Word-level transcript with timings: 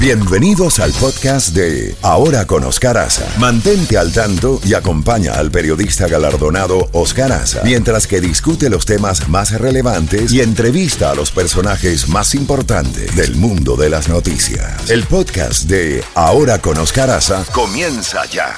Bienvenidos 0.00 0.78
al 0.78 0.92
podcast 0.92 1.56
de 1.56 1.96
Ahora 2.02 2.46
con 2.46 2.62
Oscar 2.62 2.96
Aza. 2.98 3.26
Mantente 3.36 3.98
al 3.98 4.12
tanto 4.12 4.60
y 4.64 4.74
acompaña 4.74 5.32
al 5.32 5.50
periodista 5.50 6.06
galardonado 6.06 6.88
Oscar 6.92 7.32
Aza 7.32 7.62
mientras 7.64 8.06
que 8.06 8.20
discute 8.20 8.70
los 8.70 8.86
temas 8.86 9.28
más 9.28 9.50
relevantes 9.60 10.32
y 10.32 10.40
entrevista 10.40 11.10
a 11.10 11.16
los 11.16 11.32
personajes 11.32 12.08
más 12.08 12.36
importantes 12.36 13.16
del 13.16 13.34
mundo 13.34 13.74
de 13.74 13.90
las 13.90 14.08
noticias. 14.08 14.88
El 14.88 15.02
podcast 15.02 15.64
de 15.64 16.04
Ahora 16.14 16.60
con 16.60 16.78
Oscar 16.78 17.08
comienza 17.52 18.24
ya. 18.26 18.54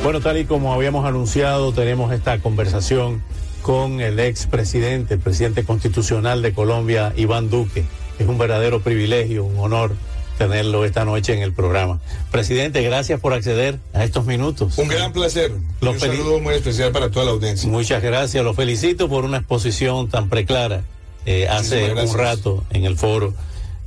Bueno, 0.04 0.20
tal 0.20 0.36
y 0.36 0.44
como 0.44 0.74
habíamos 0.74 1.06
anunciado, 1.06 1.72
tenemos 1.72 2.12
esta 2.12 2.40
conversación 2.40 3.22
con 3.62 4.02
el 4.02 4.20
ex 4.20 4.44
presidente, 4.44 5.14
el 5.14 5.20
presidente 5.20 5.64
constitucional 5.64 6.42
de 6.42 6.52
Colombia, 6.52 7.14
Iván 7.16 7.48
Duque. 7.48 7.86
Es 8.18 8.28
un 8.28 8.36
verdadero 8.36 8.80
privilegio, 8.80 9.44
un 9.44 9.58
honor 9.60 9.94
tenerlo 10.40 10.86
esta 10.86 11.04
noche 11.04 11.34
en 11.34 11.42
el 11.42 11.52
programa. 11.52 12.00
Presidente, 12.30 12.80
gracias 12.80 13.20
por 13.20 13.34
acceder 13.34 13.78
a 13.92 14.04
estos 14.04 14.24
minutos. 14.24 14.78
Un 14.78 14.88
gran 14.88 15.12
placer. 15.12 15.52
un 15.82 16.00
saludo 16.00 16.40
muy 16.40 16.54
especial 16.54 16.92
para 16.92 17.10
toda 17.10 17.26
la 17.26 17.32
audiencia. 17.32 17.68
Muchas 17.68 18.02
gracias. 18.02 18.42
Lo 18.42 18.54
felicito 18.54 19.06
por 19.10 19.26
una 19.26 19.36
exposición 19.36 20.08
tan 20.08 20.30
preclara 20.30 20.82
eh, 21.26 21.46
hace 21.46 21.92
un 21.92 22.14
rato 22.14 22.64
en 22.70 22.86
el 22.86 22.96
foro 22.96 23.34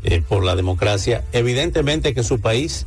eh, 0.03 0.21
por 0.21 0.43
la 0.43 0.55
democracia. 0.55 1.23
Evidentemente 1.31 2.13
que 2.13 2.21
su 2.21 2.39
país 2.39 2.85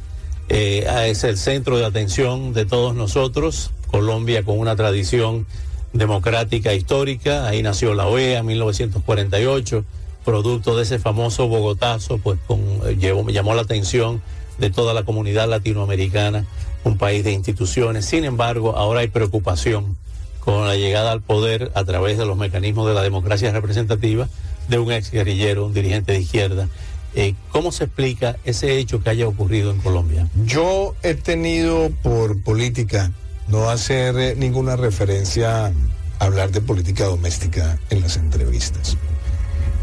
eh, 0.48 0.87
es 1.09 1.24
el 1.24 1.37
centro 1.37 1.77
de 1.77 1.87
atención 1.87 2.52
de 2.52 2.66
todos 2.66 2.95
nosotros. 2.95 3.73
Colombia 3.88 4.45
con 4.45 4.60
una 4.60 4.77
tradición 4.77 5.45
democrática 5.93 6.73
histórica. 6.73 7.49
Ahí 7.49 7.65
nació 7.65 7.95
la 7.95 8.07
OEA 8.07 8.38
en 8.38 8.46
1948 8.46 9.85
producto 10.27 10.77
de 10.77 10.82
ese 10.82 10.99
famoso 10.99 11.46
Bogotazo, 11.46 12.19
pues 12.19 12.38
eh, 12.85 12.96
llevó, 12.99 13.30
llamó 13.30 13.55
la 13.55 13.63
atención 13.63 14.21
de 14.59 14.71
toda 14.71 14.93
la 14.93 15.05
comunidad 15.05 15.49
latinoamericana, 15.49 16.45
un 16.85 16.99
país 16.99 17.24
de 17.24 17.33
instituciones. 17.33 18.05
Sin 18.05 18.24
embargo, 18.24 18.77
ahora 18.77 19.01
hay 19.01 19.09
preocupación 19.09 19.96
con 20.41 20.66
la 20.66 20.77
llegada 20.77 21.13
al 21.13 21.23
poder 21.23 21.71
a 21.74 21.85
través 21.85 22.18
de 22.18 22.27
los 22.27 22.37
mecanismos 22.37 22.88
de 22.88 22.95
la 22.95 23.02
democracia 23.02 23.52
representativa 23.52 24.29
de 24.68 24.79
un 24.79 24.93
ex 24.93 25.10
guerrillero, 25.10 25.65
un 25.65 25.73
dirigente 25.73 26.13
de 26.13 26.21
izquierda. 26.21 26.68
Eh, 27.15 27.35
¿Cómo 27.51 27.73
se 27.73 27.85
explica 27.85 28.37
ese 28.45 28.79
hecho 28.79 29.02
que 29.02 29.11
haya 29.11 29.29
ocurrido 29.29 29.71
en 29.71 29.80
Colombia? 29.80 30.29
Yo 30.45 30.95
he 31.02 31.15
tenido 31.15 31.90
por 32.02 32.43
política 32.43 33.13
no 33.49 33.71
hacer 33.71 34.18
eh, 34.18 34.35
ninguna 34.37 34.77
referencia 34.77 35.66
a 35.66 35.73
hablar 36.18 36.51
de 36.51 36.61
política 36.61 37.05
doméstica 37.05 37.79
en 37.90 38.01
las 38.01 38.16
entrevistas. 38.16 38.96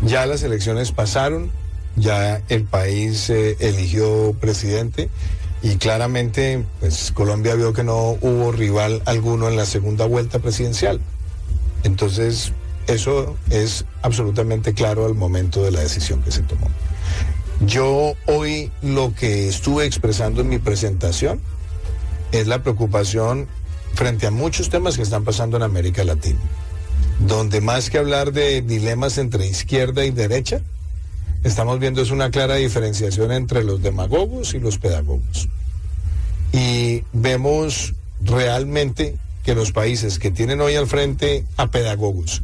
Ya 0.05 0.25
las 0.25 0.43
elecciones 0.43 0.91
pasaron, 0.91 1.49
ya 1.95 2.41
el 2.49 2.65
país 2.65 3.29
eh, 3.29 3.55
eligió 3.59 4.33
presidente 4.39 5.09
y 5.61 5.77
claramente 5.77 6.65
pues 6.81 7.11
Colombia 7.13 7.55
vio 7.55 7.71
que 7.71 7.83
no 7.83 8.17
hubo 8.19 8.51
rival 8.51 9.01
alguno 9.05 9.47
en 9.47 9.55
la 9.55 9.65
segunda 9.65 10.05
vuelta 10.05 10.39
presidencial. 10.39 10.99
Entonces, 11.83 12.51
eso 12.87 13.37
es 13.49 13.85
absolutamente 14.01 14.73
claro 14.73 15.05
al 15.05 15.15
momento 15.15 15.63
de 15.63 15.71
la 15.71 15.79
decisión 15.79 16.21
que 16.21 16.31
se 16.31 16.41
tomó. 16.41 16.67
Yo 17.61 18.13
hoy 18.25 18.71
lo 18.81 19.13
que 19.13 19.47
estuve 19.47 19.85
expresando 19.85 20.41
en 20.41 20.49
mi 20.49 20.57
presentación 20.57 21.39
es 22.33 22.47
la 22.47 22.61
preocupación 22.61 23.47
frente 23.93 24.27
a 24.27 24.31
muchos 24.31 24.69
temas 24.69 24.97
que 24.97 25.03
están 25.03 25.23
pasando 25.23 25.55
en 25.55 25.63
América 25.63 26.03
Latina 26.03 26.39
donde 27.27 27.61
más 27.61 27.89
que 27.89 27.97
hablar 27.97 28.33
de 28.33 28.61
dilemas 28.61 29.17
entre 29.17 29.47
izquierda 29.47 30.05
y 30.05 30.11
derecha, 30.11 30.61
estamos 31.43 31.79
viendo 31.79 32.01
es 32.01 32.11
una 32.11 32.31
clara 32.31 32.55
diferenciación 32.55 33.31
entre 33.31 33.63
los 33.63 33.81
demagogos 33.81 34.53
y 34.53 34.59
los 34.59 34.77
pedagogos. 34.77 35.47
Y 36.51 37.03
vemos 37.13 37.93
realmente 38.21 39.15
que 39.43 39.55
los 39.55 39.71
países 39.71 40.19
que 40.19 40.31
tienen 40.31 40.61
hoy 40.61 40.75
al 40.75 40.87
frente 40.87 41.45
a 41.57 41.67
pedagogos, 41.67 42.41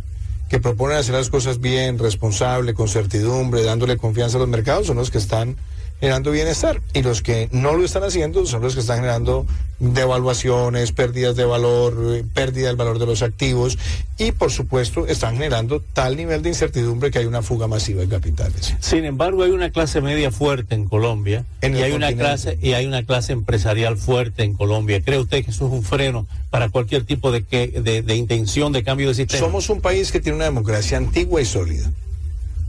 que 0.50 0.60
proponen 0.60 0.98
hacer 0.98 1.16
las 1.16 1.30
cosas 1.30 1.60
bien, 1.60 2.00
responsable, 2.00 2.74
con 2.74 2.88
certidumbre, 2.88 3.64
dándole 3.64 3.98
confianza 3.98 4.38
a 4.38 4.40
los 4.40 4.50
mercados, 4.50 4.88
son 4.88 4.98
los 4.98 5.12
que 5.12 5.18
están 5.18 5.58
generando 6.00 6.32
bienestar. 6.32 6.82
Y 6.94 7.02
los 7.02 7.22
que 7.22 7.50
no 7.52 7.74
lo 7.76 7.84
están 7.84 8.04
haciendo 8.04 8.46
son 8.46 8.62
los 8.62 8.74
que 8.74 8.82
están 8.82 8.98
generando 8.98 9.46
devaluaciones, 9.80 10.92
pérdidas 10.92 11.36
de 11.36 11.46
valor, 11.46 12.16
eh, 12.16 12.24
pérdida 12.34 12.68
del 12.68 12.76
valor 12.76 13.00
de 13.00 13.06
los 13.06 13.22
activos 13.22 13.78
y 14.18 14.34
por 14.34 14.52
supuesto 14.52 15.08
están 15.08 15.36
generando 15.36 15.82
tal 15.94 16.18
nivel 16.18 16.42
de 16.42 16.50
incertidumbre 16.50 17.12
que 17.12 17.20
hay 17.20 17.26
una 17.26 17.42
fuga 17.42 17.68
masiva 17.68 18.02
de 18.02 18.10
capitales. 18.10 18.76
Sin 18.82 19.06
embargo, 19.06 19.44
hay 19.44 19.52
una 19.52 19.70
clase 19.70 20.02
media 20.02 20.32
fuerte 20.32 20.76
en 20.76 20.86
Colombia 20.86 21.46
y 21.62 21.68
hay 21.78 21.94
una 21.94 22.12
clase 22.12 22.58
y 22.62 22.74
hay 22.74 22.86
una 22.86 23.04
clase 23.04 23.32
empresarial 23.32 23.98
fuerte 23.98 24.44
en 24.44 24.54
Colombia. 24.54 25.02
¿Cree 25.02 25.20
usted 25.20 25.46
que 25.46 25.52
eso 25.52 25.68
es 25.68 25.72
un 25.72 25.84
freno 25.84 26.28
para 26.50 26.70
cualquier 26.70 27.06
tipo 27.06 27.32
de, 27.32 27.44
que, 27.44 27.68
de, 27.68 28.02
de 28.02 28.16
intención 28.16 28.74
de 28.74 28.84
cambio 28.84 29.08
de 29.08 29.14
sistema? 29.14 29.40
Somos 29.40 29.70
un 29.70 29.80
país 29.80 30.12
que 30.12 30.20
tiene 30.20 30.36
una 30.36 30.46
democracia 30.46 30.98
antigua 30.98 31.42
y 31.42 31.46
sólida. 31.46 31.90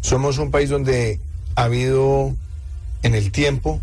Somos 0.00 0.38
un 0.38 0.52
país 0.52 0.70
donde 0.70 1.18
ha 1.56 1.64
habido 1.64 2.36
en 3.02 3.14
el 3.14 3.32
tiempo 3.32 3.80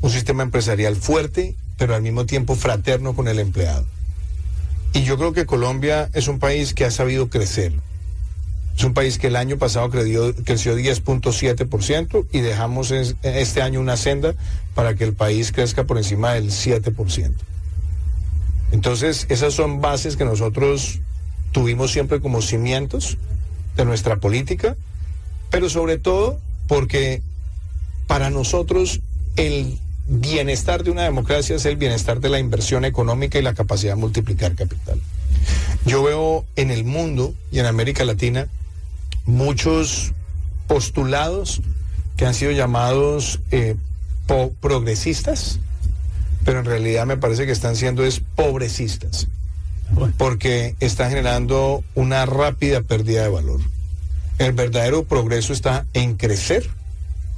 un 0.00 0.10
sistema 0.10 0.42
empresarial 0.42 0.96
fuerte, 0.96 1.54
pero 1.78 1.94
al 1.94 2.02
mismo 2.02 2.26
tiempo 2.26 2.56
fraterno 2.56 3.14
con 3.14 3.28
el 3.28 3.38
empleado. 3.38 3.86
Y 4.92 5.02
yo 5.02 5.16
creo 5.16 5.32
que 5.32 5.46
Colombia 5.46 6.10
es 6.12 6.28
un 6.28 6.38
país 6.38 6.74
que 6.74 6.84
ha 6.84 6.90
sabido 6.90 7.28
crecer. 7.28 7.72
Es 8.76 8.84
un 8.84 8.92
país 8.92 9.18
que 9.18 9.28
el 9.28 9.36
año 9.36 9.56
pasado 9.56 9.88
creció, 9.90 10.34
creció 10.44 10.76
10.7% 10.76 12.26
y 12.32 12.40
dejamos 12.40 12.90
este 12.90 13.62
año 13.62 13.80
una 13.80 13.96
senda 13.96 14.34
para 14.74 14.94
que 14.94 15.04
el 15.04 15.14
país 15.14 15.52
crezca 15.52 15.84
por 15.84 15.96
encima 15.96 16.32
del 16.34 16.50
7%. 16.50 17.32
Entonces, 18.72 19.26
esas 19.28 19.54
son 19.54 19.80
bases 19.80 20.16
que 20.16 20.24
nosotros 20.24 21.00
tuvimos 21.52 21.92
siempre 21.92 22.20
como 22.20 22.42
cimientos 22.42 23.16
de 23.76 23.84
nuestra 23.84 24.16
política, 24.16 24.76
pero 25.50 25.68
sobre 25.70 25.98
todo 25.98 26.40
porque 26.66 27.22
para 28.06 28.30
nosotros 28.30 29.00
el 29.36 29.78
bienestar 30.06 30.84
de 30.84 30.90
una 30.90 31.02
democracia 31.02 31.56
es 31.56 31.64
el 31.64 31.76
bienestar 31.76 32.20
de 32.20 32.28
la 32.28 32.38
inversión 32.38 32.84
económica 32.84 33.38
y 33.38 33.42
la 33.42 33.54
capacidad 33.54 33.94
de 33.94 34.00
multiplicar 34.00 34.54
capital. 34.54 35.00
Yo 35.86 36.02
veo 36.02 36.44
en 36.56 36.70
el 36.70 36.84
mundo 36.84 37.34
y 37.50 37.58
en 37.58 37.66
América 37.66 38.04
Latina 38.04 38.48
muchos 39.26 40.12
postulados 40.66 41.60
que 42.16 42.26
han 42.26 42.34
sido 42.34 42.52
llamados 42.52 43.40
eh, 43.50 43.76
progresistas, 44.60 45.58
pero 46.44 46.60
en 46.60 46.64
realidad 46.64 47.06
me 47.06 47.16
parece 47.16 47.46
que 47.46 47.52
están 47.52 47.76
siendo 47.76 48.04
es 48.04 48.20
pobrecistas, 48.20 49.28
porque 50.16 50.74
están 50.80 51.10
generando 51.10 51.82
una 51.94 52.24
rápida 52.26 52.82
pérdida 52.82 53.22
de 53.22 53.28
valor. 53.28 53.60
El 54.38 54.52
verdadero 54.52 55.04
progreso 55.04 55.52
está 55.52 55.86
en 55.92 56.16
crecer 56.16 56.68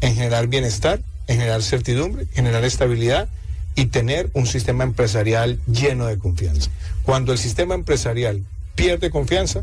en 0.00 0.14
generar 0.14 0.46
bienestar, 0.48 1.00
en 1.26 1.38
generar 1.38 1.62
certidumbre, 1.62 2.26
generar 2.32 2.64
estabilidad 2.64 3.28
y 3.74 3.86
tener 3.86 4.30
un 4.32 4.46
sistema 4.46 4.84
empresarial 4.84 5.58
lleno 5.66 6.06
de 6.06 6.18
confianza. 6.18 6.70
Cuando 7.02 7.32
el 7.32 7.38
sistema 7.38 7.74
empresarial 7.74 8.42
pierde 8.74 9.10
confianza, 9.10 9.62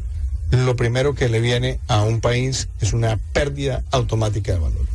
lo 0.52 0.76
primero 0.76 1.16
que 1.16 1.30
le 1.30 1.42
viene 1.42 1.80
a 1.88 2.04
un 2.04 2.22
país 2.22 2.70
es 2.80 2.94
una 2.94 3.18
pérdida 3.34 3.84
automática 3.92 4.54
de 4.54 4.60
valor. 4.60 4.86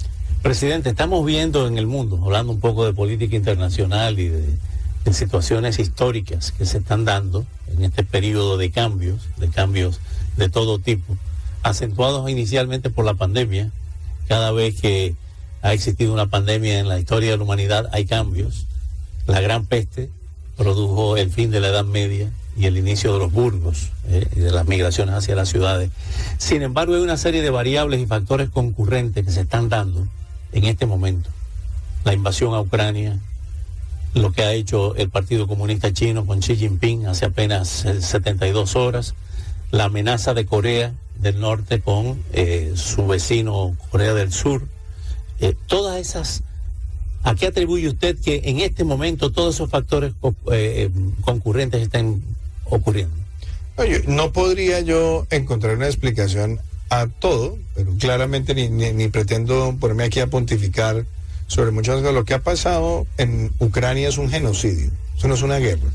Presidente, 0.42 0.90
estamos 0.90 1.26
viendo 1.26 1.66
en 1.66 1.78
el 1.78 1.86
mundo, 1.88 2.20
hablando 2.22 2.52
un 2.52 2.60
poco 2.60 2.86
de 2.86 2.92
política 2.92 3.34
internacional 3.34 4.20
y 4.20 4.28
de, 4.28 4.44
de 5.04 5.12
situaciones 5.12 5.80
históricas 5.80 6.52
que 6.52 6.64
se 6.64 6.78
están 6.78 7.04
dando 7.04 7.44
en 7.76 7.84
este 7.84 8.04
periodo 8.04 8.56
de 8.56 8.70
cambios, 8.70 9.28
de 9.36 9.48
cambios 9.48 10.00
de 10.36 10.48
todo 10.48 10.78
tipo, 10.78 11.16
acentuados 11.64 12.30
inicialmente 12.30 12.88
por 12.88 13.04
la 13.04 13.14
pandemia, 13.14 13.72
cada 14.28 14.52
vez 14.52 14.80
que 14.80 15.16
ha 15.62 15.72
existido 15.72 16.12
una 16.12 16.26
pandemia 16.26 16.78
en 16.78 16.88
la 16.88 16.98
historia 16.98 17.30
de 17.30 17.36
la 17.36 17.42
humanidad, 17.42 17.88
hay 17.92 18.04
cambios. 18.06 18.66
La 19.26 19.40
gran 19.40 19.66
peste 19.66 20.10
produjo 20.56 21.16
el 21.16 21.30
fin 21.30 21.50
de 21.50 21.60
la 21.60 21.68
Edad 21.68 21.84
Media 21.84 22.30
y 22.56 22.66
el 22.66 22.76
inicio 22.76 23.12
de 23.12 23.20
los 23.20 23.32
burgos 23.32 23.90
eh, 24.08 24.26
y 24.34 24.40
de 24.40 24.50
las 24.50 24.66
migraciones 24.66 25.14
hacia 25.14 25.36
las 25.36 25.48
ciudades. 25.48 25.90
Sin 26.38 26.62
embargo, 26.62 26.94
hay 26.94 27.00
una 27.00 27.16
serie 27.16 27.42
de 27.42 27.50
variables 27.50 28.00
y 28.00 28.06
factores 28.06 28.50
concurrentes 28.50 29.24
que 29.24 29.30
se 29.30 29.42
están 29.42 29.68
dando 29.68 30.06
en 30.52 30.64
este 30.64 30.86
momento. 30.86 31.30
La 32.04 32.14
invasión 32.14 32.54
a 32.54 32.60
Ucrania, 32.60 33.18
lo 34.14 34.32
que 34.32 34.42
ha 34.42 34.52
hecho 34.52 34.96
el 34.96 35.10
Partido 35.10 35.46
Comunista 35.46 35.92
Chino 35.92 36.26
con 36.26 36.40
Xi 36.40 36.56
Jinping 36.56 37.06
hace 37.06 37.26
apenas 37.26 37.68
72 37.68 38.74
eh, 38.74 38.78
horas, 38.78 39.14
la 39.70 39.84
amenaza 39.84 40.34
de 40.34 40.46
Corea 40.46 40.92
del 41.20 41.38
Norte 41.40 41.80
con 41.80 42.22
eh, 42.32 42.72
su 42.74 43.06
vecino 43.06 43.76
Corea 43.90 44.14
del 44.14 44.32
Sur, 44.32 44.66
Eh, 45.40 45.54
todas 45.66 46.00
esas, 46.00 46.42
¿a 47.22 47.34
qué 47.34 47.46
atribuye 47.46 47.88
usted 47.88 48.16
que 48.18 48.42
en 48.44 48.60
este 48.60 48.84
momento 48.84 49.30
todos 49.30 49.54
esos 49.54 49.70
factores 49.70 50.12
eh, 50.52 50.90
concurrentes 51.22 51.82
estén 51.82 52.22
ocurriendo? 52.64 53.14
no 54.08 54.32
podría 54.32 54.80
yo 54.80 55.26
encontrar 55.30 55.76
una 55.76 55.86
explicación 55.86 56.58
a 56.90 57.06
todo, 57.06 57.58
pero 57.74 57.92
claramente 57.98 58.54
ni, 58.54 58.68
ni, 58.68 59.08
pretendo 59.08 59.76
ponerme 59.78 60.04
aquí 60.04 60.20
a 60.20 60.26
pontificar 60.26 61.04
sobre 61.46 61.70
muchas 61.70 62.00
cosas. 62.00 62.14
Lo 62.14 62.24
que 62.24 62.34
ha 62.34 62.42
pasado 62.42 63.06
en 63.18 63.52
Ucrania 63.60 64.08
es 64.08 64.18
un 64.18 64.30
genocidio, 64.30 64.90
eso 65.16 65.28
no 65.28 65.34
es 65.34 65.42
una 65.42 65.58
guerra, 65.58 65.90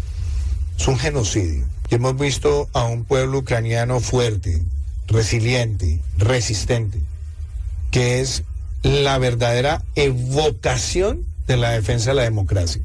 es 0.80 0.88
un 0.88 0.98
genocidio. 0.98 1.66
Y 1.89 1.96
hemos 1.96 2.18
visto 2.18 2.69
a 2.74 2.86
un 2.86 3.04
pueblo 3.04 3.39
ucraniano 3.39 4.00
fuerte, 4.00 4.63
resiliente, 5.07 6.00
resistente, 6.18 7.00
que 7.92 8.22
es 8.22 8.44
la 8.84 9.18
verdadera 9.18 9.84
evocación 9.96 11.26
de 11.48 11.58
la 11.58 11.72
defensa 11.72 12.12
de 12.12 12.16
la 12.16 12.24
democracia. 12.24 12.82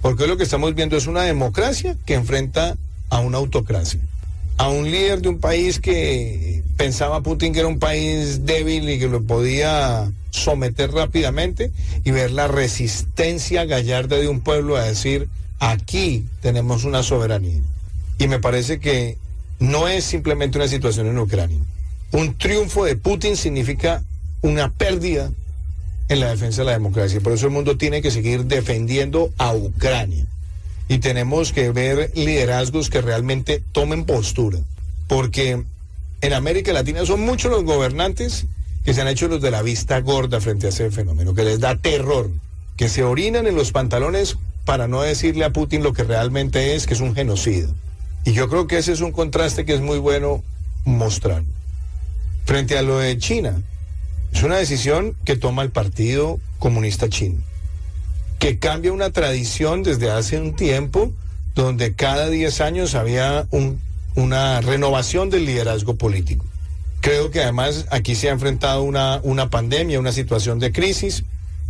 Porque 0.00 0.26
lo 0.26 0.36
que 0.36 0.44
estamos 0.44 0.74
viendo 0.74 0.96
es 0.96 1.06
una 1.06 1.22
democracia 1.22 1.96
que 2.06 2.14
enfrenta 2.14 2.76
a 3.10 3.20
una 3.20 3.38
autocracia. 3.38 4.00
A 4.56 4.68
un 4.68 4.90
líder 4.90 5.20
de 5.20 5.28
un 5.28 5.38
país 5.38 5.80
que 5.80 6.62
pensaba 6.76 7.22
Putin 7.22 7.52
que 7.52 7.60
era 7.60 7.68
un 7.68 7.78
país 7.78 8.46
débil 8.46 8.88
y 8.88 8.98
que 8.98 9.08
lo 9.08 9.22
podía 9.22 10.10
someter 10.30 10.92
rápidamente 10.92 11.72
y 12.04 12.10
ver 12.10 12.30
la 12.30 12.48
resistencia 12.48 13.64
gallarda 13.64 14.16
de 14.16 14.28
un 14.28 14.40
pueblo 14.40 14.76
a 14.76 14.84
decir, 14.84 15.28
aquí 15.58 16.24
tenemos 16.40 16.84
una 16.84 17.02
soberanía. 17.02 17.60
Y 18.18 18.28
me 18.28 18.38
parece 18.38 18.78
que 18.78 19.18
no 19.58 19.88
es 19.88 20.04
simplemente 20.04 20.58
una 20.58 20.68
situación 20.68 21.06
en 21.06 21.18
Ucrania. 21.18 21.58
Un 22.12 22.36
triunfo 22.38 22.84
de 22.84 22.96
Putin 22.96 23.36
significa 23.36 24.02
una 24.42 24.70
pérdida 24.72 25.30
en 26.08 26.20
la 26.20 26.30
defensa 26.30 26.62
de 26.62 26.66
la 26.66 26.72
democracia. 26.72 27.20
Por 27.20 27.32
eso 27.32 27.46
el 27.46 27.52
mundo 27.52 27.76
tiene 27.76 28.02
que 28.02 28.10
seguir 28.10 28.44
defendiendo 28.44 29.32
a 29.38 29.54
Ucrania. 29.54 30.26
Y 30.88 30.98
tenemos 30.98 31.52
que 31.52 31.70
ver 31.70 32.12
liderazgos 32.14 32.90
que 32.90 33.00
realmente 33.00 33.62
tomen 33.72 34.04
postura. 34.04 34.58
Porque 35.08 35.64
en 36.20 36.32
América 36.32 36.72
Latina 36.72 37.04
son 37.04 37.20
muchos 37.20 37.50
los 37.50 37.64
gobernantes 37.64 38.46
que 38.84 38.94
se 38.94 39.00
han 39.00 39.08
hecho 39.08 39.26
los 39.26 39.42
de 39.42 39.50
la 39.50 39.62
vista 39.62 40.00
gorda 40.00 40.40
frente 40.40 40.66
a 40.66 40.68
ese 40.68 40.90
fenómeno, 40.92 41.34
que 41.34 41.42
les 41.42 41.58
da 41.58 41.76
terror, 41.76 42.30
que 42.76 42.88
se 42.88 43.02
orinan 43.02 43.48
en 43.48 43.56
los 43.56 43.72
pantalones 43.72 44.36
para 44.64 44.86
no 44.86 45.02
decirle 45.02 45.44
a 45.44 45.52
Putin 45.52 45.82
lo 45.82 45.92
que 45.92 46.04
realmente 46.04 46.76
es, 46.76 46.86
que 46.86 46.94
es 46.94 47.00
un 47.00 47.14
genocidio. 47.14 47.68
Y 48.24 48.32
yo 48.32 48.48
creo 48.48 48.66
que 48.68 48.78
ese 48.78 48.92
es 48.92 49.00
un 49.00 49.12
contraste 49.12 49.64
que 49.64 49.74
es 49.74 49.80
muy 49.80 49.98
bueno 49.98 50.42
mostrar. 50.84 51.42
Frente 52.44 52.78
a 52.78 52.82
lo 52.82 52.98
de 52.98 53.18
China, 53.18 53.60
es 54.36 54.42
una 54.42 54.58
decisión 54.58 55.16
que 55.24 55.34
toma 55.34 55.62
el 55.62 55.70
Partido 55.70 56.38
Comunista 56.58 57.08
Chino, 57.08 57.38
que 58.38 58.58
cambia 58.58 58.92
una 58.92 59.08
tradición 59.08 59.82
desde 59.82 60.10
hace 60.10 60.38
un 60.38 60.54
tiempo 60.54 61.10
donde 61.54 61.94
cada 61.94 62.28
10 62.28 62.60
años 62.60 62.94
había 62.94 63.46
una 64.14 64.60
renovación 64.60 65.30
del 65.30 65.46
liderazgo 65.46 65.94
político. 65.94 66.44
Creo 67.00 67.30
que 67.30 67.40
además 67.40 67.86
aquí 67.90 68.14
se 68.14 68.28
ha 68.28 68.32
enfrentado 68.32 68.82
una, 68.82 69.20
una 69.22 69.48
pandemia, 69.48 69.98
una 69.98 70.12
situación 70.12 70.58
de 70.58 70.70
crisis, 70.70 71.24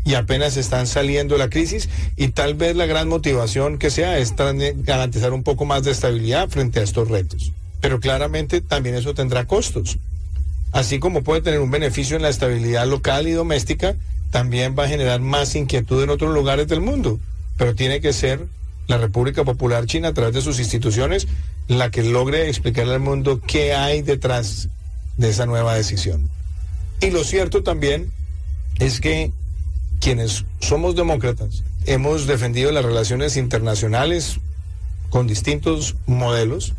y 0.05 0.15
apenas 0.15 0.57
están 0.57 0.89
saliendo 0.89 1.37
de 1.37 1.39
la 1.39 1.51
crisis 1.51 1.89
y 2.17 2.29
tal 2.29 2.55
vez 2.55 2.75
la 2.75 2.87
gran 2.87 3.09
motivación 3.09 3.79
que 3.79 3.91
sea 3.91 4.19
es 4.19 4.35
garantizar 4.37 5.33
un 5.33 5.45
poco 5.45 5.67
más 5.67 5.85
de 5.85 5.93
estabilidad 5.93 6.49
frente 6.49 6.81
a 6.81 6.83
estos 6.83 7.07
retos. 7.09 7.53
Pero 7.81 8.01
claramente 8.01 8.61
también 8.61 8.97
eso 8.97 9.15
tendrá 9.15 9.47
costos. 9.47 9.99
Así 10.77 10.99
como 10.99 11.23
puede 11.23 11.41
tener 11.41 11.61
un 11.61 11.71
beneficio 11.71 12.17
en 12.17 12.23
la 12.23 12.29
estabilidad 12.29 12.87
local 12.87 13.27
y 13.27 13.31
doméstica, 13.31 13.97
también 14.31 14.77
va 14.79 14.85
a 14.85 14.89
generar 14.89 15.23
más 15.23 15.55
inquietud 15.55 16.03
en 16.03 16.11
otros 16.11 16.35
lugares 16.35 16.69
del 16.69 16.83
mundo. 16.83 17.19
Pero 17.57 17.75
tiene 17.75 18.03
que 18.03 18.13
ser 18.13 18.47
la 18.87 18.99
República 18.99 19.43
Popular 19.43 19.87
China 19.87 20.09
a 20.09 20.13
través 20.13 20.35
de 20.35 20.43
sus 20.43 20.59
instituciones 20.59 21.29
la 21.67 21.91
que 21.91 22.03
logre 22.03 22.51
explicarle 22.51 22.93
al 22.93 23.01
mundo 23.01 23.41
qué 23.41 23.73
hay 23.73 24.03
detrás 24.03 24.69
de 25.17 25.31
esa 25.31 25.47
nueva 25.47 25.75
decisión. 25.75 26.29
Y 27.01 27.09
lo 27.09 27.25
cierto 27.25 27.63
también 27.63 28.13
es 28.79 29.01
que 29.01 29.33
quienes 29.99 30.45
somos 30.61 30.95
demócratas 30.95 31.63
hemos 31.87 32.27
defendido 32.27 32.71
las 32.71 32.85
relaciones 32.85 33.39
internacionales 33.39 34.41
con 35.09 35.27
distintos 35.27 35.97
modelos, 36.07 36.75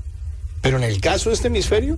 pero 0.61 0.77
en 0.77 0.83
el 0.83 1.01
caso 1.01 1.31
de 1.31 1.35
este 1.35 1.47
hemisferio 1.47 1.97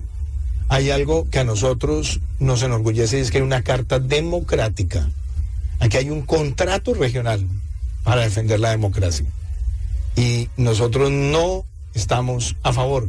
hay 0.70 0.90
algo 0.90 1.28
que 1.28 1.40
a 1.40 1.44
nosotros 1.44 2.20
nos 2.38 2.62
enorgullece 2.62 3.18
y 3.18 3.22
es 3.22 3.32
que 3.32 3.38
hay 3.38 3.42
una 3.42 3.62
carta 3.62 3.98
democrática. 3.98 5.10
Aquí 5.80 5.96
hay 5.96 6.10
un 6.10 6.22
contrato 6.22 6.94
regional 6.94 7.44
para 8.04 8.22
defender 8.22 8.60
la 8.60 8.70
democracia. 8.70 9.26
Y 10.14 10.48
nosotros 10.56 11.10
no 11.10 11.64
estamos 11.94 12.54
a 12.62 12.72
favor 12.72 13.08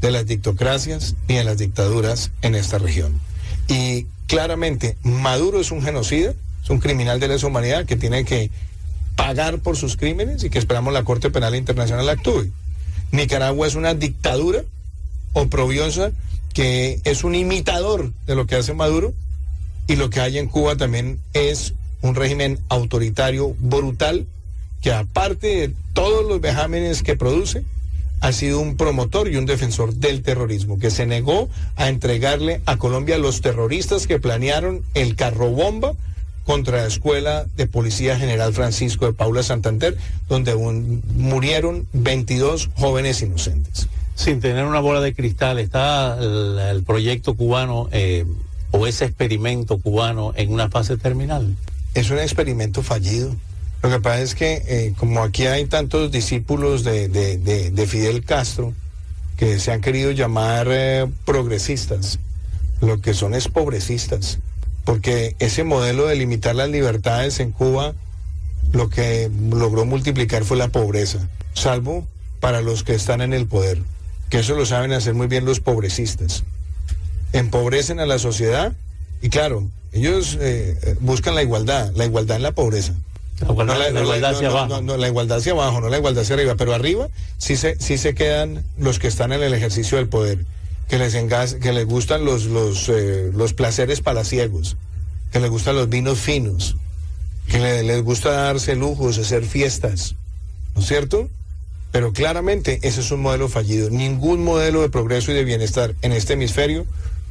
de 0.00 0.10
las 0.10 0.26
dictocracias 0.26 1.14
ni 1.28 1.36
de 1.36 1.44
las 1.44 1.58
dictaduras 1.58 2.32
en 2.42 2.56
esta 2.56 2.78
región. 2.78 3.20
Y 3.68 4.08
claramente 4.26 4.96
Maduro 5.04 5.60
es 5.60 5.70
un 5.70 5.82
genocida, 5.82 6.34
es 6.64 6.70
un 6.70 6.80
criminal 6.80 7.20
de 7.20 7.28
lesa 7.28 7.46
humanidad 7.46 7.86
que 7.86 7.94
tiene 7.94 8.24
que 8.24 8.50
pagar 9.14 9.60
por 9.60 9.76
sus 9.76 9.96
crímenes 9.96 10.42
y 10.42 10.50
que 10.50 10.58
esperamos 10.58 10.92
la 10.92 11.04
Corte 11.04 11.30
Penal 11.30 11.54
Internacional 11.54 12.08
actúe. 12.08 12.50
Nicaragua 13.12 13.68
es 13.68 13.76
una 13.76 13.94
dictadura 13.94 14.64
oprobiosa 15.34 16.10
que 16.54 17.00
es 17.04 17.24
un 17.24 17.34
imitador 17.34 18.12
de 18.26 18.34
lo 18.34 18.46
que 18.46 18.56
hace 18.56 18.74
Maduro 18.74 19.12
y 19.86 19.96
lo 19.96 20.10
que 20.10 20.20
hay 20.20 20.38
en 20.38 20.48
Cuba 20.48 20.76
también 20.76 21.18
es 21.32 21.74
un 22.02 22.14
régimen 22.14 22.58
autoritario 22.68 23.54
brutal 23.58 24.26
que 24.80 24.92
aparte 24.92 25.46
de 25.46 25.74
todos 25.92 26.26
los 26.26 26.40
vejámenes 26.40 27.02
que 27.02 27.16
produce, 27.16 27.64
ha 28.20 28.32
sido 28.32 28.60
un 28.60 28.76
promotor 28.76 29.28
y 29.28 29.36
un 29.36 29.46
defensor 29.46 29.94
del 29.94 30.22
terrorismo, 30.22 30.78
que 30.78 30.90
se 30.90 31.06
negó 31.06 31.48
a 31.76 31.88
entregarle 31.88 32.60
a 32.66 32.76
Colombia 32.76 33.18
los 33.18 33.40
terroristas 33.40 34.06
que 34.06 34.20
planearon 34.20 34.82
el 34.94 35.16
carro 35.16 35.50
bomba 35.50 35.92
contra 36.44 36.78
la 36.78 36.86
Escuela 36.86 37.46
de 37.56 37.66
Policía 37.66 38.18
General 38.18 38.52
Francisco 38.52 39.06
de 39.06 39.12
Paula 39.12 39.42
Santander, 39.42 39.96
donde 40.28 40.54
murieron 40.54 41.86
22 41.92 42.70
jóvenes 42.76 43.22
inocentes. 43.22 43.88
Sin 44.20 44.40
tener 44.40 44.66
una 44.66 44.80
bola 44.80 45.00
de 45.00 45.14
cristal, 45.14 45.58
¿está 45.58 46.18
el, 46.20 46.84
proyecto 46.84 47.32
cubano 47.32 47.88
eh, 47.90 48.26
o 48.70 48.86
ese 48.86 49.06
experimento 49.06 49.78
cubano 49.78 50.34
en 50.36 50.52
una 50.52 50.68
fase 50.68 50.98
terminal? 50.98 51.56
Es 51.94 52.10
un 52.10 52.18
experimento 52.18 52.82
fallido. 52.82 53.34
Lo 53.82 53.88
que 53.88 53.98
pasa 53.98 54.20
es 54.20 54.34
que 54.34 54.62
eh, 54.68 54.92
como 54.98 55.22
aquí 55.22 55.46
hay 55.46 55.64
tantos 55.64 56.12
discípulos 56.12 56.84
de, 56.84 57.86
Fidel 57.88 58.22
Castro 58.22 58.74
que 59.38 59.58
se 59.58 59.72
han 59.72 59.80
querido 59.80 60.10
llamar 60.10 60.66
eh, 60.68 61.06
progresistas, 61.24 62.18
lo 62.82 63.00
que 63.00 63.14
son 63.14 63.32
es 63.32 63.48
pobrecistas 63.48 64.38
porque 64.84 65.34
ese 65.38 65.64
modelo 65.64 66.06
de 66.06 66.16
limitar 66.16 66.54
las 66.54 66.68
libertades 66.68 67.40
en 67.40 67.52
Cuba 67.52 67.94
lo 68.72 68.90
que 68.90 69.30
logró 69.50 69.86
multiplicar 69.86 70.44
fue 70.44 70.58
la 70.58 70.68
pobreza, 70.68 71.26
salvo 71.54 72.06
para 72.40 72.60
los 72.60 72.84
que 72.84 72.94
están 72.94 73.22
en 73.22 73.32
el 73.32 73.46
poder, 73.46 73.82
que 74.30 74.38
eso 74.38 74.54
lo 74.54 74.64
saben 74.64 74.92
hacer 74.92 75.14
muy 75.14 75.26
bien 75.26 75.44
los 75.44 75.60
pobrecistas. 75.60 76.44
Empobrecen 77.32 78.00
a 78.00 78.06
la 78.06 78.18
sociedad 78.18 78.72
y 79.20 79.28
claro, 79.28 79.68
ellos 79.92 80.38
eh, 80.40 80.96
buscan 81.00 81.34
la 81.34 81.42
igualdad, 81.42 81.92
la 81.94 82.06
igualdad 82.06 82.36
en 82.36 82.42
la 82.42 82.52
pobreza. 82.52 82.94
La 83.40 83.52
igualdad, 84.00 84.34
hacia 84.34 84.48
abajo. 84.48 84.80
No, 84.82 84.96
la 84.96 85.08
igualdad 85.08 85.38
hacia 85.38 85.52
abajo, 85.52 85.80
no 85.80 85.88
la 85.88 85.98
igualdad 85.98 86.22
hacia 86.22 86.34
arriba, 86.34 86.54
pero 86.56 86.74
arriba 86.74 87.08
sí 87.38 87.56
se, 87.56 87.78
sí 87.80 87.98
se 87.98 88.14
quedan 88.14 88.64
los 88.78 88.98
que 88.98 89.08
están 89.08 89.32
en 89.32 89.42
el 89.42 89.54
ejercicio 89.54 89.96
del 89.98 90.08
poder 90.08 90.38
que 90.90 90.98
les, 90.98 91.14
que 91.60 91.72
les 91.72 91.86
gustan 91.86 92.24
los, 92.24 92.46
los, 92.46 92.88
eh, 92.88 93.30
los 93.32 93.54
placeres 93.54 94.00
palaciegos, 94.00 94.76
que 95.30 95.38
les 95.38 95.48
gustan 95.48 95.76
los 95.76 95.88
vinos 95.88 96.18
finos, 96.18 96.76
que 97.46 97.82
les 97.84 98.02
gusta 98.02 98.32
darse 98.32 98.74
lujos, 98.74 99.16
hacer 99.18 99.44
fiestas, 99.44 100.16
¿no 100.74 100.82
es 100.82 100.88
cierto? 100.88 101.28
Pero 101.92 102.12
claramente 102.12 102.78
ese 102.82 103.00
es 103.00 103.10
un 103.10 103.20
modelo 103.20 103.48
fallido. 103.48 103.90
Ningún 103.90 104.44
modelo 104.44 104.80
de 104.82 104.90
progreso 104.90 105.32
y 105.32 105.34
de 105.34 105.44
bienestar 105.44 105.94
en 106.02 106.12
este 106.12 106.34
hemisferio 106.34 106.86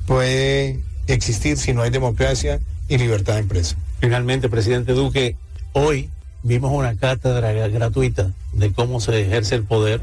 puede 0.06 0.80
existir 1.08 1.58
si 1.58 1.74
no 1.74 1.82
hay 1.82 1.89
democracia 1.89 2.60
y 2.88 2.98
libertad 2.98 3.36
de 3.36 3.39
empresa. 3.39 3.78
Finalmente, 4.00 4.50
presidente 4.50 4.94
Duque, 4.94 5.36
hoy 5.74 6.10
vimos 6.44 6.72
una 6.72 6.96
cátedra 6.96 7.51
gratuita 7.51 8.34
de 8.54 8.72
cómo 8.74 9.00
se 9.00 9.22
ejerce 9.22 9.56
el 9.56 9.63
poder, 9.63 10.01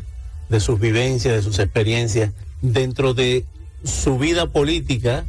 de 0.48 0.60
sus 0.60 0.78
vivencias, 0.78 1.34
de 1.34 1.42
sus 1.42 1.58
experiencias 1.58 2.30
dentro 2.62 3.14
de 3.14 3.44
su 3.84 4.18
vida 4.18 4.46
política, 4.46 5.24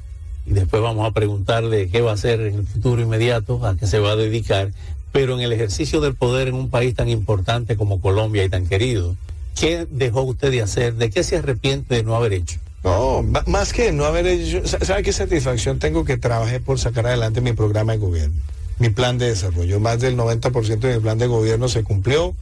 y 0.46 0.52
después 0.52 0.82
vamos 0.82 1.08
a 1.08 1.12
preguntarle 1.12 1.90
qué 1.90 2.02
va 2.02 2.12
a 2.12 2.14
hacer 2.14 2.40
en 2.42 2.56
el 2.56 2.68
futuro 2.68 3.02
inmediato, 3.02 3.66
a 3.66 3.76
qué 3.76 3.88
se 3.88 4.00
va 4.00 4.12
a 4.12 4.16
dedicar, 4.16 4.72
pero 5.18 5.34
en 5.34 5.42
el 5.42 5.52
ejercicio 5.52 6.00
del 6.00 6.14
poder 6.14 6.48
en 6.48 6.54
un 6.54 6.70
país 6.70 6.94
tan 6.94 7.10
importante 7.10 7.76
como 7.76 8.00
Colombia 8.00 8.44
y 8.44 8.50
tan 8.50 8.68
querido, 8.68 9.16
¿qué 9.60 9.88
dejó 9.90 10.22
usted 10.22 10.52
de 10.52 10.62
hacer? 10.62 10.94
¿De 10.94 11.10
qué 11.10 11.24
se 11.24 11.38
arrepiente 11.38 11.96
de 11.96 12.04
no 12.04 12.16
haber 12.16 12.34
hecho? 12.34 12.60
No, 12.84 13.26
más 13.48 13.74
que 13.74 13.92
no 13.92 14.06
haber 14.06 14.28
hecho, 14.28 14.62
¿sabe 14.68 15.02
qué 15.02 15.12
satisfacción 15.12 15.80
tengo 15.80 16.06
que 16.06 16.18
trabajé 16.18 16.60
por 16.60 16.78
sacar 16.78 17.08
adelante 17.08 17.42
mi 17.42 17.54
programa 17.54 17.94
de 17.94 17.98
gobierno? 17.98 18.36
mi 18.78 18.90
plan 18.92 19.18
de 19.18 19.30
desarrollo. 19.30 19.80
Más 19.80 20.02
del 20.02 20.16
90% 20.16 20.78
de 20.82 20.98
mi 20.98 21.02
plan 21.02 21.18
de 21.18 21.26
gobierno 21.26 21.68
se 21.68 21.82
cumplió, 21.82 22.36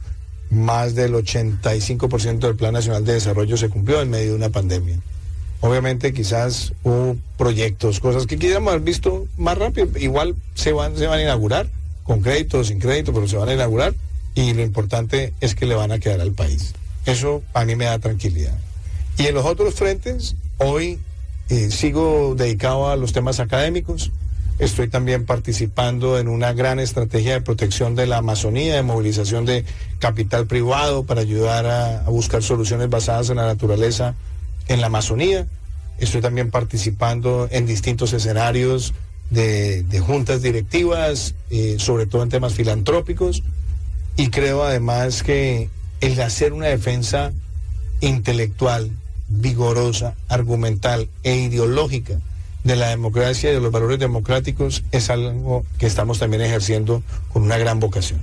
más 0.50 0.94
del 0.94 1.14
85% 1.14 2.40
del 2.40 2.56
Plan 2.56 2.74
Nacional 2.74 3.06
de 3.06 3.14
Desarrollo 3.14 3.56
se 3.56 3.70
cumplió 3.70 4.02
en 4.02 4.10
medio 4.10 4.32
de 4.32 4.36
una 4.36 4.50
pandemia. 4.50 4.98
Obviamente 5.62 6.12
quizás 6.12 6.74
hubo 6.82 7.16
proyectos, 7.38 8.00
cosas 8.00 8.26
que 8.26 8.36
quisiéramos 8.36 8.74
haber 8.74 8.84
visto 8.84 9.26
más 9.38 9.56
rápido. 9.56 9.88
Igual 9.98 10.36
se 10.54 10.72
van, 10.72 10.94
se 10.94 11.06
van 11.06 11.20
a 11.20 11.22
inaugurar, 11.22 11.70
con 12.06 12.20
crédito 12.20 12.58
o 12.58 12.64
sin 12.64 12.78
crédito, 12.78 13.12
pero 13.12 13.28
se 13.28 13.36
van 13.36 13.48
a 13.48 13.54
inaugurar 13.54 13.94
y 14.34 14.52
lo 14.52 14.62
importante 14.62 15.32
es 15.40 15.54
que 15.54 15.66
le 15.66 15.74
van 15.74 15.92
a 15.92 15.98
quedar 15.98 16.20
al 16.20 16.32
país. 16.32 16.74
Eso 17.06 17.42
a 17.54 17.64
mí 17.64 17.74
me 17.74 17.86
da 17.86 17.98
tranquilidad. 17.98 18.56
Y 19.18 19.26
en 19.26 19.34
los 19.34 19.46
otros 19.46 19.74
frentes, 19.74 20.36
hoy 20.58 20.98
eh, 21.48 21.70
sigo 21.70 22.34
dedicado 22.36 22.88
a 22.88 22.96
los 22.96 23.12
temas 23.12 23.40
académicos. 23.40 24.10
Estoy 24.58 24.88
también 24.88 25.24
participando 25.24 26.18
en 26.18 26.28
una 26.28 26.52
gran 26.52 26.80
estrategia 26.80 27.34
de 27.34 27.40
protección 27.40 27.94
de 27.94 28.06
la 28.06 28.18
Amazonía, 28.18 28.74
de 28.74 28.82
movilización 28.82 29.44
de 29.44 29.64
capital 29.98 30.46
privado 30.46 31.04
para 31.04 31.20
ayudar 31.22 31.66
a, 31.66 32.02
buscar 32.10 32.42
soluciones 32.42 32.90
basadas 32.90 33.30
en 33.30 33.36
la 33.36 33.46
naturaleza 33.46 34.14
en 34.68 34.80
la 34.80 34.88
Amazonía. 34.88 35.46
Estoy 35.98 36.20
también 36.20 36.50
participando 36.50 37.48
en 37.50 37.66
distintos 37.66 38.12
escenarios 38.12 38.92
de, 39.30 40.02
juntas 40.04 40.42
directivas, 40.42 41.34
eh, 41.50 41.76
sobre 41.78 42.06
todo 42.06 42.22
en 42.22 42.28
temas 42.28 42.54
filantrópicos. 42.54 43.42
Y 44.16 44.28
creo 44.28 44.62
además 44.62 45.22
que 45.22 45.68
el 46.00 46.20
hacer 46.20 46.52
una 46.52 46.66
defensa 46.66 47.32
intelectual, 48.00 48.90
vigorosa, 49.28 50.14
argumental 50.28 51.08
e 51.22 51.36
ideológica 51.36 52.20
de 52.64 52.76
la 52.76 52.88
democracia 52.88 53.50
y 53.50 53.54
de 53.54 53.60
los 53.60 53.72
valores 53.72 53.98
democráticos 53.98 54.82
es 54.90 55.10
algo 55.10 55.64
que 55.78 55.86
estamos 55.86 56.18
también 56.18 56.42
ejerciendo 56.42 57.02
con 57.32 57.42
una 57.42 57.58
gran 57.58 57.78
vocación. 57.78 58.20